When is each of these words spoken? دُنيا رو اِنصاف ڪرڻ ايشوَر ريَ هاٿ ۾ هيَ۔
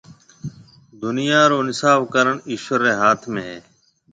دُنيا 1.03 1.41
رو 1.49 1.57
اِنصاف 1.63 1.99
ڪرڻ 2.13 2.35
ايشوَر 2.49 2.79
ريَ 2.85 2.93
هاٿ 3.01 3.21
۾ 3.33 3.41
هيَ۔ 3.47 3.57